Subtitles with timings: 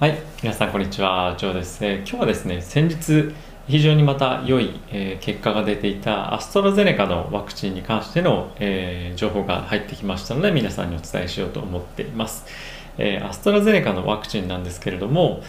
[0.00, 3.34] はい、皆さんこんにちは、ジョーです、えー、今日はですね、先日
[3.66, 12.46] 非常にまた良い、えー、結果が出ていたアストラゼネカのワクチンに関しての、えー、情報が入ってきましたので、皆さんにお伝えしようと思っています。
[12.96, 15.42] えアストラゼネカのワクチンなんですけれども、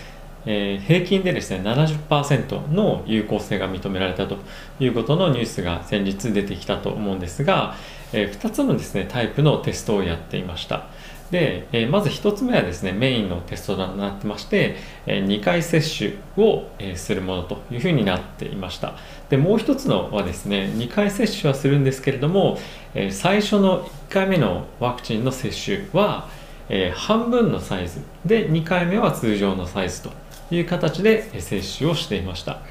[0.48, 4.38] え平均でですね70%の有効性が認められたと
[4.80, 7.76] いうことのニュースが先日出てきたと思うんですが、
[8.14, 10.88] え2つのですねタイプのテストをやっていました。
[11.32, 18.96] で、え、まず1つ目はですねメインのテストとなってまして、え、2回接種を、え、するものというふうになっていました。
[19.29, 22.57] でもう1つのはですね2回接種はするんですけれども、
[22.96, 26.28] え最初の1回目のワクチンの接種は、
[26.68, 28.01] え半分のサイズ。
[28.25, 30.11] で2回目は通常のサイズと
[30.50, 32.61] いう形で接種をしていました。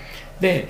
[0.41, 0.69] で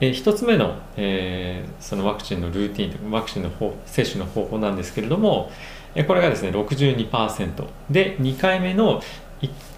[0.00, 3.50] 1つ目の、え、そのワクチンのルーティンワクチンの
[3.86, 5.50] 接種の方法なんですけれども、
[6.02, 9.00] これがですね62%で2回目の、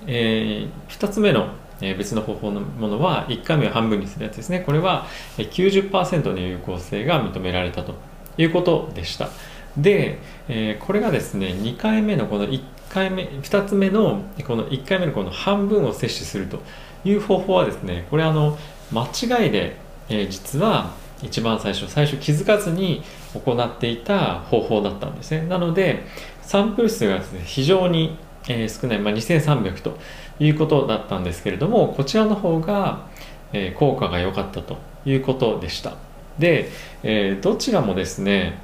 [0.07, 4.61] えー、2つ目の別の方法のものは1回目を半分にするやつですね。
[4.61, 7.95] これは90%の有効性が認められたと。
[8.39, 9.29] いうことでした。
[9.77, 16.61] で、え、これがですね2回目のこの1回目2つ目のこの1回目のこの半分を摂取すると
[17.05, 18.59] いう方法はですねこれあの
[18.93, 19.07] 間
[19.45, 19.77] 違いで、
[20.09, 23.03] え、実は一番最初最初気づかずに
[23.35, 25.47] 行っていた方法だったんですね。
[25.47, 26.05] なので
[26.43, 28.17] サンプル数がですね非常に、
[28.49, 29.99] えー、少ない、まあ、2300と
[30.39, 33.07] いうことだったんですけれどもこちらの方が、
[33.53, 35.95] えー、効果が良かったということでした。
[36.39, 36.69] で、
[37.03, 38.59] えー、どちらもですね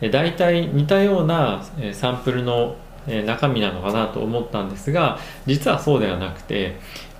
[0.00, 2.76] 大体似たようなサンプルの
[3.26, 6.76] 中身なのかなと思ったんですが実はそうではなくて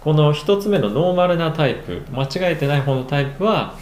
[0.08, 3.74] この1つ目のノーマルなタイプ間違えてない方のタイプは、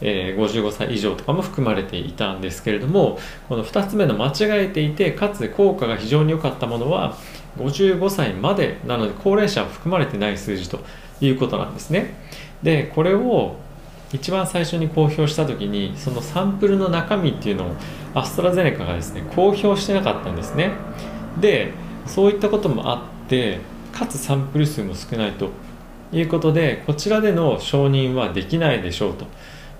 [0.00, 3.18] えー、55歳以上とかも含まれていたんですけれども
[3.50, 7.18] この2つ目の間違えていてかつ効果が非常に良かったものは
[7.58, 10.80] 55歳までなので高齢者は含まれてない数字と
[11.20, 12.14] いうことなんですね。
[12.62, 13.56] でこれを
[14.10, 17.76] 一番最初に公表した時にそのサンプルの中身っていうのを
[18.14, 20.70] アストラゼネカがですね公表してなかったんですね。
[21.38, 21.74] で
[22.06, 23.58] そういったこともあって
[23.92, 25.50] かつサンプル数も少ないと
[26.14, 29.26] いうことでこちらでの承認はできないでしょうと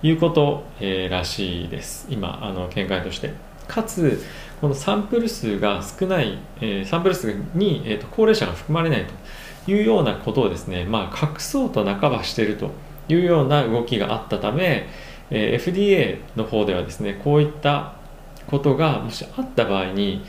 [0.02, 2.06] いうこと、えー、らしいです。
[2.10, 3.32] 今あの見解として。
[3.66, 4.22] かつ
[4.60, 12.70] このサンプル数が少ない、えー、サンプル数に、えーと、高齢者が含まれないというようなことをですね、まあ、隠そうと半ばしていると
[13.08, 14.86] いうような動きがあったため、
[15.30, 17.94] えー、FDA の方ではですねこういった
[18.46, 20.22] ことがもしあった場合に、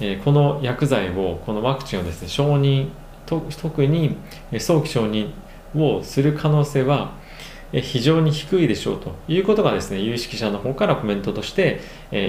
[0.00, 2.88] えこの薬剤をこのワクチンをですね承認
[3.26, 4.16] 特に
[4.58, 5.32] 早期承認
[5.76, 7.12] をする可能性は
[7.72, 11.80] 非常に低いでしょうということがですね有識者の方からコメントとして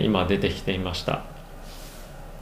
[0.03, 1.23] 今出てきていました。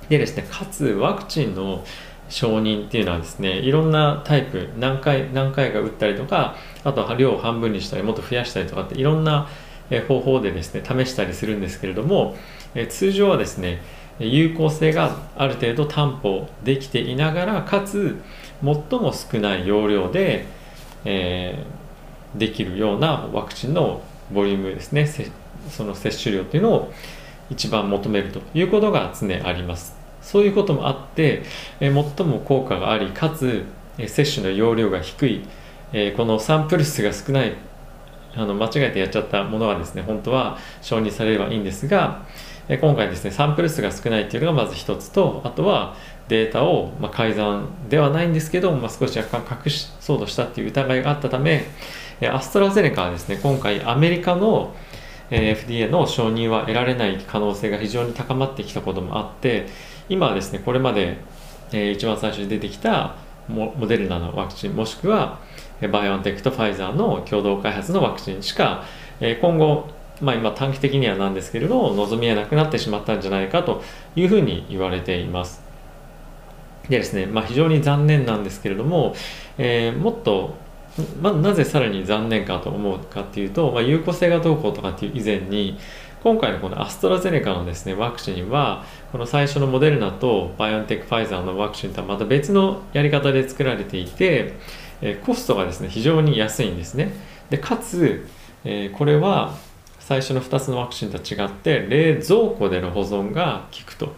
[0.09, 1.83] でですねかつワクチンの
[2.29, 9.47] 承認っていうのはですねいろんなタイプ何回何回か打ったりとかあとは量を半分にしたりもっと増やしたりとかっていろんな
[10.07, 12.35] 方法でですね試したりするんですけれども
[12.89, 13.81] 通常はですね
[14.19, 18.21] 有効性がある程度担保できていながらかつ
[18.63, 20.45] 最も少ない容量で、
[21.05, 24.01] えー、できるようなワクチンの
[24.31, 25.07] ボリュームですね。
[25.69, 26.93] その接種量というのを
[27.49, 29.95] 一番求めるということが常あります。
[30.21, 31.43] そういうこともあって、
[31.79, 33.65] えー、最も効果がありかつ、
[33.97, 35.45] えー、接種の容量が低い、
[35.91, 37.53] えー、このサンプル数が少ない
[38.35, 42.25] あの間違えてやっちゃったものがですね本当は承認されればいいんですが
[42.69, 45.95] 今回ですねサンプル数が少ないっていうのがまず一つとあとは
[46.29, 51.65] データを、ま改ざんではないんですけど、まあ、少し若干隠しそうとしたっていう疑いがあったため
[52.31, 54.73] アストラゼネカはですね今回アメリカの
[55.29, 59.67] FDA の承認は得られない可能性が非常に高まってきたこともあって
[60.07, 61.17] 今はですねこれまで
[61.71, 63.15] 一番最初に出てきた
[63.49, 65.39] モデルナのワクチンもしくは
[65.91, 68.85] バイオンテックとファイザーの共同開発のワクチンしか
[69.41, 69.89] 今後
[70.21, 73.83] まあ、今短期的にはなんですけれど望みはなくなってしまったんじゃないかと
[74.15, 75.63] いうふうに言われています。
[76.89, 79.15] でですね、まあ、非常に残念なんですけれども、
[79.57, 80.55] えー、もっと、
[81.21, 85.77] まあ、なぜさらに残念かと思うかっていうと、まあ、有効性がどうこうとかっていう以前に
[86.23, 94.53] 今回のこのアストラゼネカのですねワクチンはこの最初のモデルナとバイオンテックファイザーのワクチンとはまた別のやり方で作られていて、
[95.01, 97.11] えー、コストがですね非常に安いんですね
[97.49, 98.25] でかつ、
[98.63, 99.55] えー、これは
[100.05, 104.13] 最初の2つのワクチンと違って冷蔵庫での保存が効くと、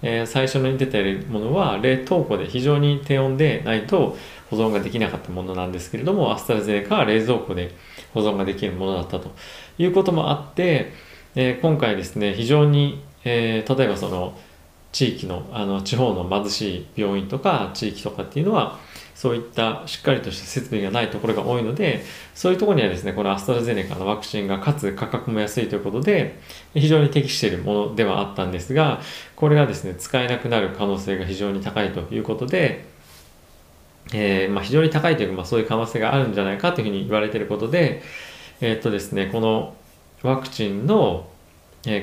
[0.00, 4.16] えー、最初に出ているものは冷凍庫で非常に低温でないと
[4.50, 7.74] 保存ができなかったものなんですけれどもアストラゼネカは冷蔵庫で
[8.14, 9.30] 保存ができるものだったと。
[9.78, 10.92] いうこともあって、
[11.34, 14.38] えー、今回ですね非常に、えー、例えばその
[14.92, 18.78] 地域のあの地方の貧しい病院とか地域とかっていうのは
[19.16, 22.04] そういったしっかりとした設備がないところが多いので
[22.34, 26.38] そういうところにはですねこのアストラゼネカのワクチンがかつ価格も安いということで
[26.74, 29.00] 非常に適しているものではあったんですが
[29.34, 32.84] これがですね使えなくなる可能性が非常に高いということで
[34.12, 38.02] えー、まあ、非常に高いというか、まあ、そういう可能性があるんじゃないかというふうに言われていることで、
[38.60, 39.74] えー、っとですね、この
[40.22, 41.28] ワクチンの、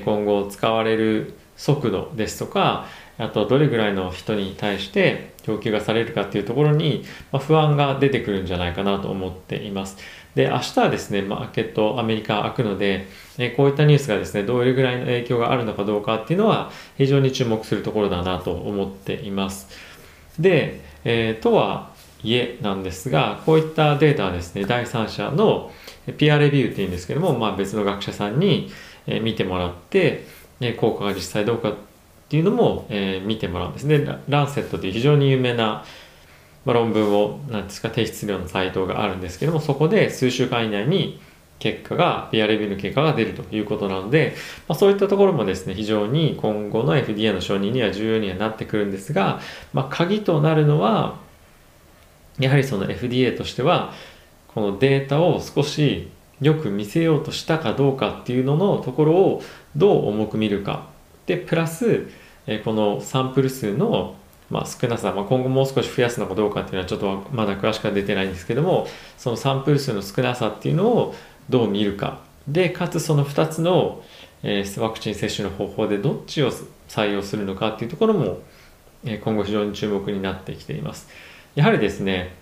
[0.06, 2.86] 今後使われる速度ですとか、
[3.18, 9.98] あとどれぐらいの人に対して供給がされるかっていうところに、ま不安が出てくるんじゃないかなと思っています。
[10.36, 13.08] で、明日はですね、マーケットアメリカ開くので、
[13.38, 19.70] えこういったニュースがですね、どれぐらいの影響があるのかどうかっていうのは非常に注目するところだなと思っています。
[20.40, 21.92] で、えー、とは
[22.24, 25.72] いえなんですが、こういったデータはですね、第三者の
[26.18, 28.72] PR レビューっていうんですけども、まあ、別の学者さんに
[29.22, 30.26] 見てもらって、
[30.68, 31.74] え効果が実際どうかっ
[32.30, 34.06] ていうのもえ見てもらうんですね。
[34.28, 35.84] ランセットという非常に有名な
[36.66, 41.20] ま論文を何ですか提出するようなサイトがあるんですけども、そこで数週間以内に
[41.60, 44.36] 結果が、PR レビューの結果が出るということなので、
[44.68, 49.40] まあ、そういったところもですね、非常に今後の FDA の承認には重要にはなってくるんですが、
[49.74, 51.18] まあ、鍵となるのは、
[52.40, 53.94] やはりその FDA としては
[54.48, 56.10] このデータを少し
[56.44, 59.42] よく見せようとしたかどうかっていうののところを
[59.76, 60.88] どう重く見るか。
[61.26, 62.08] でプラス
[62.48, 64.16] えこのサンプル数の
[64.50, 68.88] まあ、少なさ、まあ、今後もう少し増やすのかどうかっていうのはちょっとまだ詳しくは出てないんですけども
[69.18, 71.16] そのサンプル数の少なさっていうのを
[71.50, 72.20] どう見るか。
[72.48, 74.04] でかつその2つの、
[74.44, 76.52] え、ワクチン接種の方法でどっちを
[76.88, 78.40] 採用するのかっていうところも、
[79.06, 81.08] え、今後非常に注目になってきています。
[81.56, 82.36] やはりですね、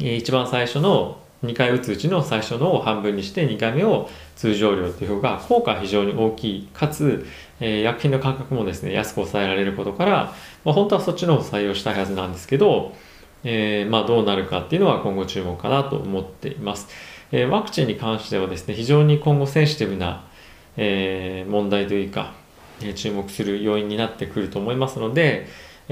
[0.00, 6.68] 一番最初の2回打つうちの最初のを半分にして2回目を通常量という方が効果は非常に大きい。
[6.72, 7.26] かつ、
[7.60, 10.34] えー、薬品の価格もですね安く抑えられることから、
[10.64, 12.94] まあ、本当はそっちの方を採用したいはずなんですけど、
[13.42, 16.88] えー、まあどうなるかっていうのは今後注目かなと思っています、
[17.32, 20.24] えー、ワクチンに関してはですね非常に今後センシティブな、
[20.76, 22.34] え問題というか、
[22.82, 25.48] え注目する要因になってくると思いますので、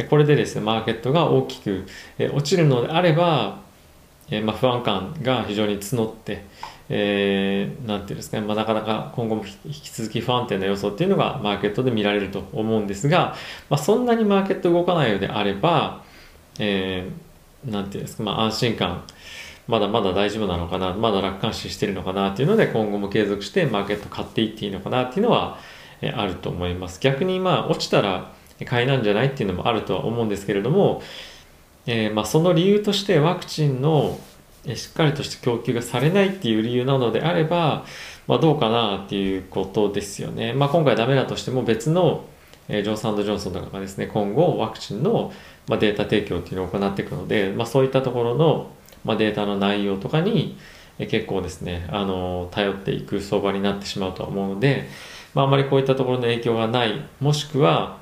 [0.08, 1.87] これでですね、マーケットが大きく
[2.19, 3.58] え落ちるのであれば、
[4.30, 6.44] えまあ、不安感が非常に募って、
[6.88, 13.34] えー、なんていうんですかね、まあ、なかなか今後も引き続き不安定な予想っていうのがマーケットで見られると思うんですが、
[13.68, 16.02] まあ、そんなにマーケット動かないようであれば、
[16.58, 19.04] えー、なんていうんですか、まあ、安心感、
[19.66, 25.58] まだまだ大丈夫なのかな、まだ楽観視してるのかなっていうので、今後も継続してマーケット買っていっていいのかなっていうのは、
[26.02, 26.98] えあると思います。
[27.00, 28.32] 逆にまあ落ちたら、
[28.64, 31.02] 買いなんじゃないっていうのもあるとは思うんですけれども、
[31.86, 34.18] えー、まあ、その理由としてワクチンの
[34.74, 37.84] しっかりとした供給がされないっていう理由なのであれば、
[38.26, 40.52] まあ、どうかなっていうことですよね。
[40.52, 42.24] まあ、今回ダメだとしても別の、
[42.68, 45.32] えー、ジョンソンドジョンソンとかがですね今後ワクチンの、
[45.66, 48.70] まあ、データ提供っていうのを行っていくので、まあ、そういったところの、
[49.04, 50.58] まあ、データの内容とかに、
[50.98, 54.88] えー、結構ですねあの頼っていく相場になってしまうとは思うので、
[55.32, 58.00] まあ、あまりこういったところの影響がないもしくは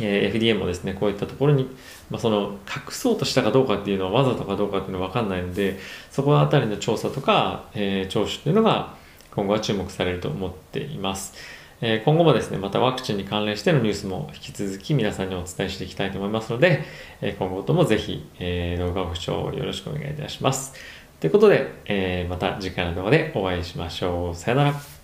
[0.00, 1.64] えー、FDA もですね、こういったところに、
[2.10, 5.78] まあ、その隠そうとしたかどうかっていうのはわざとかどうかっていうのは分かんないので、
[6.10, 8.94] そこのあたりの調査とか、えー、聴取っていうのが
[9.34, 11.34] 今後は注目されると思っています。
[11.80, 16.84] えー、今後もですね、またワクチンに関連してのニュースも引き続き皆さんにお伝えしていきたいと思いますので、
[17.20, 20.74] えー、今後ともぜひ、えー、動画をご視聴よろしくお願いいたします。
[21.20, 24.34] ということで、え、また次回の動画でお会いしましょう。
[24.34, 24.95] さよなら。